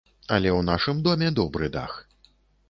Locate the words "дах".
1.77-1.93